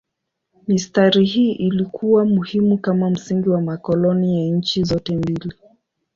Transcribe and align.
Mistari 0.67 1.25
hii 1.25 1.51
ilikuwa 1.51 2.25
muhimu 2.25 2.77
kama 2.77 3.09
msingi 3.09 3.49
wa 3.49 3.61
makoloni 3.61 4.37
ya 4.39 4.55
nchi 4.55 4.83
zote 4.83 5.15
mbili. 5.15 5.53